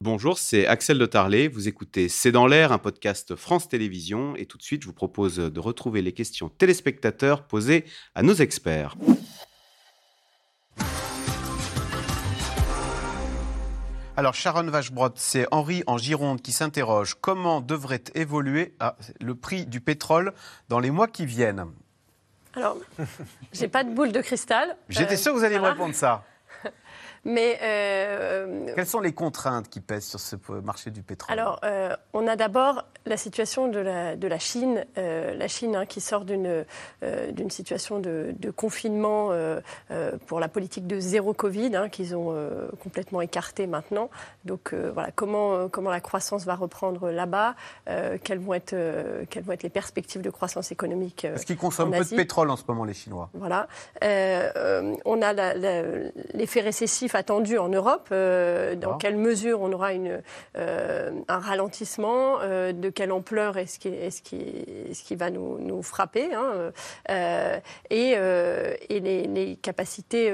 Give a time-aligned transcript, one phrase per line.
[0.00, 1.48] Bonjour, c'est Axel de Tarlet.
[1.48, 4.36] Vous écoutez C'est dans l'air, un podcast France Télévisions.
[4.36, 8.34] Et tout de suite, je vous propose de retrouver les questions téléspectateurs posées à nos
[8.34, 8.94] experts.
[14.16, 19.64] Alors, Sharon Vachebrot, c'est Henri en Gironde qui s'interroge comment devrait évoluer ah, le prix
[19.64, 20.32] du pétrole
[20.68, 21.66] dans les mois qui viennent?
[22.54, 22.76] Alors,
[23.52, 24.76] j'ai pas de boule de cristal.
[24.88, 25.74] J'étais Euh, sûr que vous alliez voilà.
[25.74, 26.24] me répondre ça.
[27.24, 31.32] Mais euh, Quelles sont les contraintes qui pèsent sur ce marché du pétrole?
[31.32, 35.76] Alors, euh, on a d'abord la situation de la, de la Chine, euh, la Chine
[35.76, 36.64] hein, qui sort d'une
[37.32, 39.30] d'une situation de, de confinement
[40.26, 42.34] pour la politique de zéro Covid hein, qu'ils ont
[42.82, 44.10] complètement écarté maintenant.
[44.44, 47.54] Donc voilà, comment, comment la croissance va reprendre là-bas,
[48.24, 48.74] quelles, vont être,
[49.30, 52.50] quelles vont être les perspectives de croissance économique Parce qu'ils consomment en peu de pétrole
[52.50, 53.30] en ce moment, les Chinois.
[53.34, 53.68] Voilà.
[54.02, 55.32] On a
[56.34, 58.08] l'effet récessif attendu en Europe.
[58.12, 60.22] Euh, dans quelle mesure on aura une,
[60.56, 65.58] euh, un ralentissement euh, De quelle ampleur est-ce qui, est qui, est qui va nous,
[65.58, 66.72] nous frapper hein,
[67.90, 70.32] Et, et les, les capacités,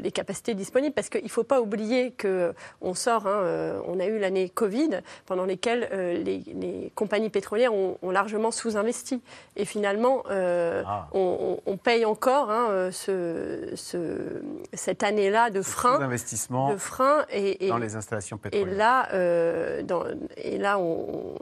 [0.00, 0.94] les capacités disponibles.
[0.94, 5.44] Parce qu'il ne faut pas oublier qu'on sort, hein, on a eu l'année Covid, pendant
[5.44, 5.88] lesquelles
[6.24, 9.22] les, les compagnies pétrolières ont, ont largement sous-investi.
[9.56, 11.08] Et finalement, Ah.
[11.12, 17.24] on, on- on paye encore hein, ce, ce- cette année-là de frein, D'investissement de frein
[17.30, 18.76] et, et- dans les installations et pétrolières.
[18.76, 20.04] là, euh, dans-
[20.36, 21.34] et là, on,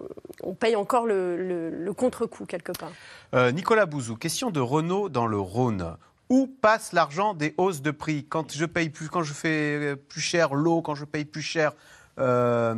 [0.45, 2.93] on paye encore le, le- le contre-coup quelque part.
[3.35, 5.97] Euh, Nicolas Bouzou, question de Renault dans le Rhône.
[6.31, 10.21] Où passe l'argent des hausses de prix Quand je paye plus, quand je fais plus
[10.21, 11.73] cher l'eau, quand je paye plus cher
[12.19, 12.75] euh,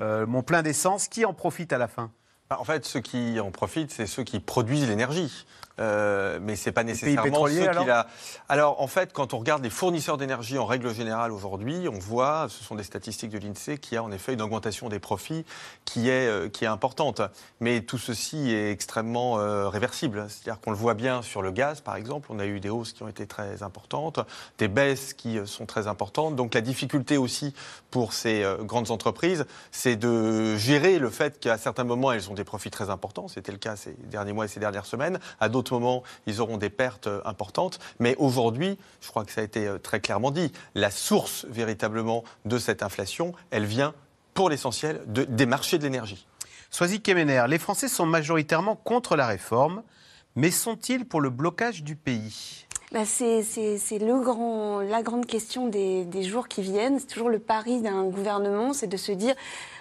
[0.00, 2.10] euh, mon plein d'essence, qui en profite à la fin?
[2.50, 5.46] Bah, En fait, ceux qui en profitent, c'est ceux qui produisent l'énergie.
[5.80, 8.06] Euh, mais c'est pas pays nécessairement pétroliers, ceux alors qui la.
[8.48, 12.46] Alors, en fait, quand on regarde les fournisseurs d'énergie en règle générale aujourd'hui, on voit,
[12.48, 15.44] ce sont des statistiques de l'Insee, qu'il y a en effet une augmentation des profits
[15.84, 17.22] qui est, euh, qui est importante.
[17.60, 20.26] Mais tout ceci est extrêmement euh, réversible.
[20.28, 22.28] C'est-à-dire qu'on le voit bien sur le gaz, par exemple.
[22.30, 24.20] On a eu des hausses qui ont été très importantes,
[24.58, 26.36] des baisses qui sont très importantes.
[26.36, 27.54] Donc, la difficulté aussi
[27.90, 32.34] pour ces euh, grandes entreprises, c'est de gérer le fait qu'à certains moments, elles ont
[32.34, 33.28] des profits très importants.
[33.28, 35.18] C'était le cas ces derniers mois et ces dernières semaines.
[35.40, 37.78] À d'autres moments, ils auront des pertes euh, importantes.
[37.98, 42.24] Mais aujourd'hui, je crois que ça a été euh, très clairement dit, la source véritablement
[42.44, 43.94] de cette inflation, elle vient
[44.34, 46.26] pour l'essentiel de- des marchés de l'énergie.
[46.70, 49.82] Soisy Kemener, les Français sont majoritairement contre la réforme,
[50.36, 52.66] mais sont-ils pour le blocage du pays?
[52.92, 56.98] Bah, c'est c'est- c'est le grand, la grande question des, des jours qui viennent.
[56.98, 59.34] C'est toujours le pari d'un gouvernement, c'est de se dire,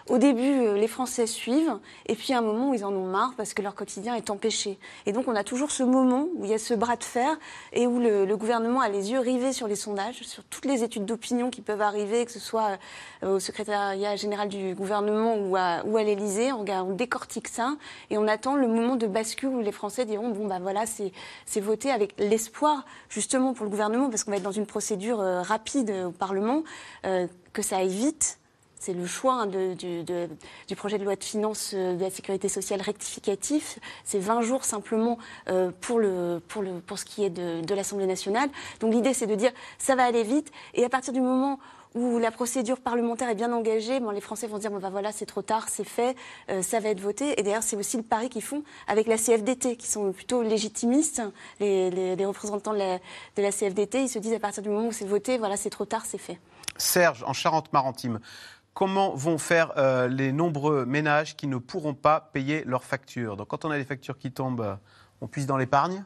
[0.10, 1.78] au début, euh, les Français suivent,
[2.08, 4.80] et puis à un moment ils en ont marre parce que leur quotidien est empêché.
[5.06, 7.38] Et donc on a toujours ce moment où il y a ce bras de fer
[7.74, 11.06] et où le, gouvernement a les yeux rivés sur les sondages, sur toutes les études
[11.06, 12.80] d'opinion qui peuvent arriver, que ce soit
[13.24, 16.52] euh, au secrétariat général du gouvernement ou à, ou à l'Élysée.
[16.54, 17.76] On, décortique ça
[18.10, 21.60] et on attend le moment de bascule où les Français diront bon bah voilà c'est
[21.60, 25.42] voté avec l'espoir justement pour le gouvernement parce qu'on va être dans une procédure euh,
[25.42, 26.64] rapide au Parlement
[27.54, 28.39] que ça aille vite.
[28.80, 32.82] C'est le choix hein, du, projet de loi de finances euh, de la sécurité sociale
[32.82, 33.78] rectificatif.
[34.06, 35.18] C'est 20 jours simplement
[35.50, 38.50] euh, pour, ce qui est de, l'Assemblée nationale.
[38.80, 40.52] Donc l'idée, c'est de dire ça va aller vite.
[40.74, 41.60] Et à partir du moment
[41.96, 45.42] où la procédure parlementaire est bien engagée, les Français vont dire bah, voilà, c'est trop
[45.42, 46.16] tard, c'est fait,
[46.50, 47.38] euh, ça va être voté.
[47.40, 51.22] Et d'ailleurs, c'est aussi le pari qu'ils font avec la CFDT, qui sont plutôt légitimistes.
[51.60, 54.88] Les, les- représentants de la, de la CFDT, ils se disent à partir du moment
[54.88, 56.40] où c'est voté, voilà, c'est trop tard, c'est fait.
[56.78, 58.20] Serge, en Charente-Maritime,
[58.74, 63.38] comment vont faire euh, les nombreux ménages qui ne pourront pas payer leurs factures?
[63.38, 64.76] Donc quand on a des factures qui tombent, euh,
[65.22, 66.04] on puise dans l'épargne.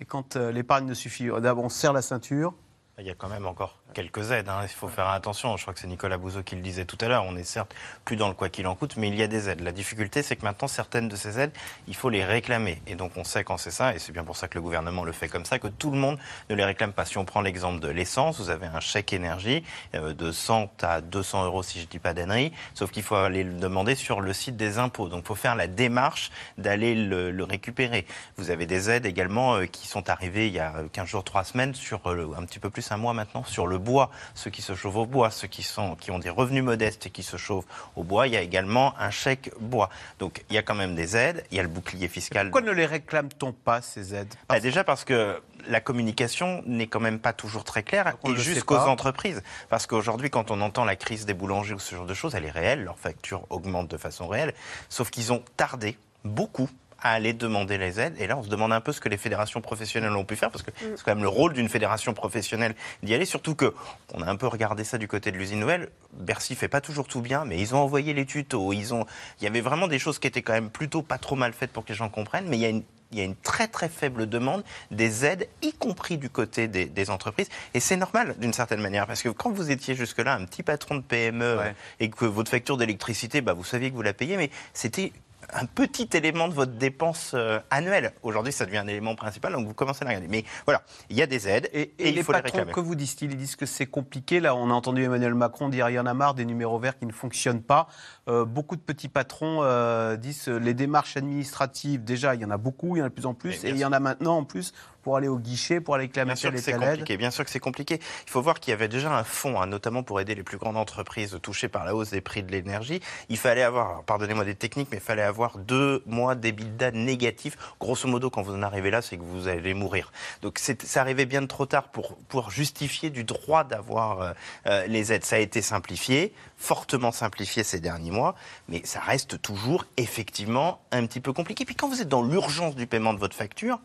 [0.00, 2.54] Et quand euh, l'épargne ne suffit, d'abord on se serre la ceinture.
[2.98, 4.48] Il y a quand même encore quelques aides.
[4.50, 4.60] hein.
[4.62, 5.56] Il faut faire attention.
[5.56, 7.24] Je crois que c'est Nicolas Bouzot qui le disait tout à l'heure.
[7.26, 9.48] On est certes plus dans le quoi qu'il en coûte, mais il y a des
[9.48, 9.60] aides.
[9.60, 11.52] La difficulté, c'est que maintenant, certaines de ces aides,
[11.88, 12.82] il faut les réclamer.
[12.86, 15.04] Et donc, on sait quand c'est ça, et c'est bien pour ça que le gouvernement
[15.04, 16.18] le fait comme ça, que tout le monde
[16.50, 17.06] ne les réclame pas.
[17.06, 19.64] Si on prend l'exemple de l'essence, vous avez un chèque énergie
[19.94, 23.16] euh, de 100 à 200 euros, si je ne dis pas d'annerie, sauf qu'il faut
[23.16, 25.08] aller le demander sur le site des impôts.
[25.08, 28.06] Donc, il faut faire la démarche d'aller le, le récupérer.
[28.36, 31.44] Vous avez des aides également euh, qui sont arrivées il y a 15 jours, 3
[31.44, 34.10] semaines, sur euh, un petit peu plus un mois maintenant, sur le bois.
[34.34, 37.10] Ceux qui se chauffent au bois, ceux qui, sont, qui ont des revenus modestes et
[37.10, 39.90] qui se chauffent au bois, il y a également un chèque bois.
[40.18, 41.44] Donc, il y a quand même des aides.
[41.50, 42.50] Il y a le bouclier fiscal.
[42.50, 44.34] Pourquoi ne les réclame-t-on pas, ces aides?
[44.48, 48.76] Bah, déjà parce que la communication n'est quand même pas toujours très claire et jusqu'aux
[48.76, 49.42] entreprises.
[49.68, 52.44] Parce qu'aujourd'hui, quand on entend la crise des boulangers ou ce genre de choses, elle
[52.44, 54.54] est réelle, leurs factures augmentent de façon réelle,
[54.88, 56.68] sauf qu'ils ont tardé beaucoup
[57.02, 58.14] à aller demander les aides.
[58.18, 60.50] Et là, on se demande un peu ce que les fédérations professionnelles ont pu faire,
[60.50, 60.96] parce que Mm.
[60.96, 63.24] c'est quand même le rôle d'une fédération professionnelle d'y aller.
[63.24, 63.74] Surtout que
[64.14, 65.88] on a un peu regardé ça du côté de l'usine nouvelle.
[66.14, 68.72] Bercy fait pas toujours tout bien, mais ils ont envoyé les tutos.
[68.72, 69.04] Ils ont,
[69.40, 71.72] il y avait vraiment des choses qui étaient quand même plutôt pas trop mal faites
[71.72, 72.46] pour que les gens comprennent.
[72.48, 72.82] Mais il y a une
[73.14, 76.86] il y a une très très faible demande des aides, y compris du côté des,
[76.86, 77.48] des entreprises.
[77.74, 80.94] Et c'est normal d'une certaine manière, parce que quand vous étiez jusque-là un petit patron
[80.96, 81.74] de PME Ouais.
[82.00, 85.12] et que votre facture d'électricité, bah, vous saviez que vous la payez, mais c'était
[85.52, 88.12] un petit élément de votre dépense euh, annuelle.
[88.22, 90.28] Aujourd'hui, ça devient un élément principal, donc vous commencez à la regarder.
[90.28, 92.58] Mais voilà, il y a des aides Et, et, et il les faut les patrons,
[92.58, 92.72] réclamer.
[92.72, 93.30] que vous disent-ils?
[93.30, 94.40] Ils disent que c'est compliqué.
[94.40, 96.98] Là, on a entendu Emmanuel Macron dire il y en a marre des numéros verts
[96.98, 97.88] qui ne fonctionnent pas.
[98.28, 102.56] Euh, beaucoup de petits patrons euh, disent les démarches administratives, déjà, il y en a
[102.56, 103.64] beaucoup, il y en a de plus en plus.
[103.64, 104.72] Et il y en a maintenant en plus
[105.02, 107.16] pour aller au guichet, pour aller telle que et c'est compliqué.
[107.16, 108.00] Bien sûr que c'est compliqué.
[108.26, 110.58] Il faut voir qu'il y avait déjà un fonds, hein, notamment pour aider les plus
[110.58, 113.00] grandes entreprises touchées par la hausse des prix de l'énergie.
[113.28, 117.56] Il fallait avoir, pardonnez-moi des techniques, mais il fallait avoir deux mois d'EBITDA négatifs.
[117.80, 120.12] Grosso modo, quand vous en arrivez là, c'est que vous allez mourir.
[120.42, 124.32] Donc ça arrivait bien trop tard pour pour justifier du droit d'avoir euh,
[124.66, 125.24] euh, les aides.
[125.24, 128.34] Ça a été simplifié, fortement simplifié ces derniers mois,
[128.68, 131.64] mais ça reste toujours effectivement un petit peu compliqué.
[131.64, 133.80] Puis quand vous êtes dans l'urgence du paiement de votre facture,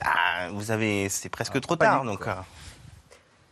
[0.00, 2.04] bah, vous avez, c'est presque trop tard.
[2.04, 2.34] Donc, euh,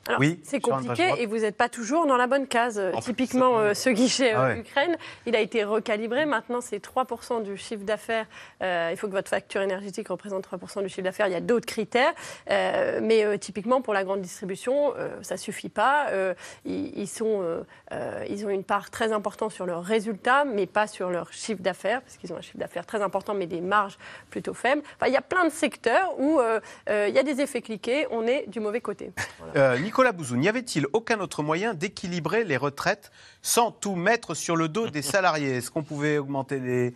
[0.09, 2.81] Alors, Oui, c'est compliqué et vous n'êtes pas toujours dans la bonne case.
[2.93, 4.59] En Typiquement, euh, ce guichet euh, Ah ouais.
[4.61, 4.97] Ukraine,
[5.27, 6.27] il a été recalibré.
[6.27, 8.27] Maintenant, c'est 3% du chiffre d'affaires.
[8.63, 11.29] Euh, il faut que votre facture énergétique représente 3% du chiffre d'affaires.
[11.29, 12.13] Il y a d'autres critères.
[12.51, 16.07] Euh, mais euh, typiquement, pour la grande distribution, euh, ça suffit pas.
[16.11, 16.35] Euh,
[16.65, 17.63] ils, ils sont, euh,
[17.93, 21.63] euh, ils ont une part très importante sur leurs résultats, mais pas sur leur chiffre
[21.63, 23.99] d'affaires, parce qu'ils ont un chiffre d'affaires très important, mais des marges
[24.31, 24.83] plutôt faibles.
[24.97, 27.63] Enfin, il y a plein de secteurs où euh, euh, il y a des effets
[27.63, 28.07] cliqués.
[28.11, 29.13] On est du mauvais côté.
[29.57, 33.11] Euh, Nicolas Bouzou, n'y avait-il aucun autre moyen d'équilibrer les retraites
[33.43, 35.57] sans tout mettre sur le dos des salariés?
[35.57, 36.95] Est-ce qu'on pouvait augmenter les,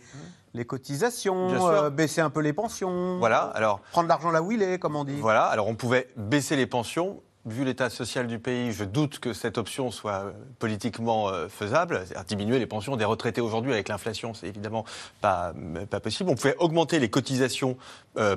[0.55, 3.19] les cotisations, euh, baisser un peu les pensions?
[3.19, 5.19] Voilà, alors Prendre l'argent là où il est, comme on dit.
[5.19, 7.21] Voilà, alors on pouvait baisser les pensions.
[7.47, 12.03] Vu l'état social du pays, je doute que cette option soit euh, politiquement euh, faisable.
[12.27, 14.83] Diminuer les pensions des retraités aujourd'hui avec l'inflation, c'est évidemment
[15.21, 16.29] pas, euh, possible.
[16.29, 17.77] On pouvait augmenter les cotisations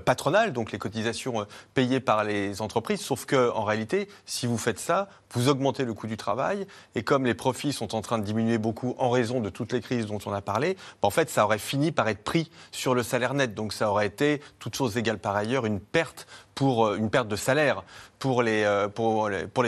[0.04, 3.00] patronales, donc les cotisations payées par les entreprises.
[3.00, 6.66] Sauf que, en réalité, si vous faites ça, vous augmentez le coût du travail.
[6.94, 9.80] Et comme les profits sont en train de diminuer beaucoup en raison de toutes les
[9.80, 12.94] crises dont on a parlé, bah, en fait, ça aurait fini par être pris sur
[12.94, 13.54] le salaire net.
[13.54, 16.26] Donc ça aurait été, toutes choses égales par ailleurs, une perte
[16.60, 17.84] pour euh, une perte de salaire
[18.18, 18.86] pour les, euh,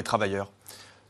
[0.05, 0.53] travailleurs.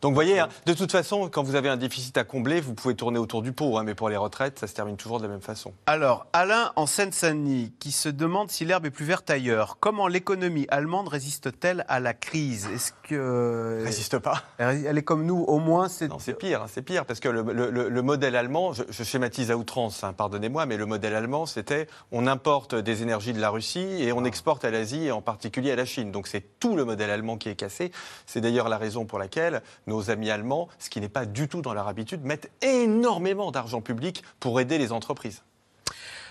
[0.02, 2.74] Donc vous voyez, hein, de toute façon, quand vous avez un déficit à combler, vous
[2.74, 5.22] pouvez tourner autour du pot, hein, mais pour les retraites, ça se termine toujours de
[5.22, 5.72] la même façon.
[5.86, 9.76] Alors, Alain en Seine-Saint-Denis, qui se demande si l'herbe est plus verte ailleurs.
[9.78, 12.68] Comment l'économie allemande résiste-t-elle à la crise?
[12.74, 14.42] Est-ce que Résiste pas.
[14.58, 17.28] elle est comme nous Au moins, c'est Non, c'est pire, hein, c'est pire, parce que
[17.28, 20.86] le, le- le- le modèle allemand, je, je schématise à outrance, hein, pardonnez-moi, mais le
[20.86, 25.04] modèle allemand, c'était on importe des énergies de la Russie et on exporte à l'Asie
[25.06, 26.10] et en particulier à la Chine.
[26.10, 27.92] Donc c'est tout le modèle allemand qui est cassé.
[28.26, 31.62] C'est d'ailleurs la raison pour laquelle nos amis allemands, ce qui n'est pas du tout
[31.62, 35.42] dans leur habitude, mettent énormément d'argent public pour aider les entreprises.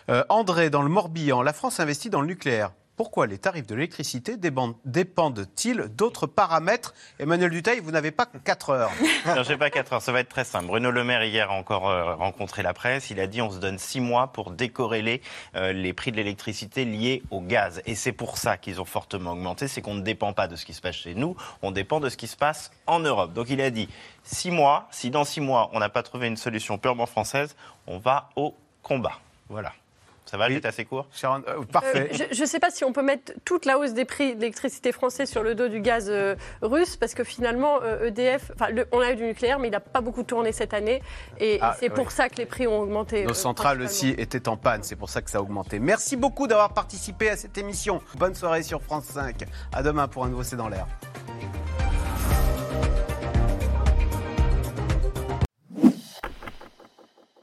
[0.09, 2.71] Euh, André, dans le Morbihan, la France investit dans le nucléaire.
[2.97, 6.93] Pourquoi les tarifs de l'électricité dépendent- dépendent-ils d'autres paramètres?
[7.19, 8.91] Emmanuel Duteil, vous n'avez pas 4 heures.
[9.25, 10.01] Non, j'ai pas 4 heures.
[10.01, 10.65] Ça va être très simple.
[10.67, 13.09] Bruno Le Maire, hier, a encore euh, rencontré la presse.
[13.09, 15.21] Il a dit on se donne 6 mois pour décorréler
[15.55, 17.81] euh, les prix de l'électricité liés au gaz.
[17.85, 19.67] Et c'est pour ça qu'ils ont fortement augmenté.
[19.67, 22.09] C'est qu'on ne dépend pas de ce qui se passe chez nous, on dépend de
[22.09, 23.33] ce qui se passe en Europe.
[23.33, 23.89] Donc il a dit
[24.23, 24.87] 6 mois.
[24.91, 27.55] Si dans 6 mois, on n'a pas trouvé une solution purement française,
[27.87, 29.13] on va au combat.
[29.49, 29.71] Voilà.
[30.25, 32.09] Ça va, j'étais assez court Sharon, euh, parfait.
[32.13, 34.39] Euh, je ne sais pas si on peut mettre toute la hausse des prix de
[34.39, 38.69] l'électricité français sur le dos du gaz euh, russe, parce que finalement, euh, EDF, enfin,
[38.69, 41.01] le- on a eu du nucléaire, mais il n'a pas beaucoup tourné cette année,
[41.39, 43.23] et, et Ah, c'est pour ça que les prix ont augmenté.
[43.25, 45.79] Nos euh, centrales aussi étaient en panne, c'est pour ça que ça a augmenté.
[45.79, 48.01] Merci beaucoup d'avoir participé à cette émission.
[48.15, 49.43] Bonne soirée sur France 5.
[49.73, 50.87] À demain pour un nouveau C'est dans l'air.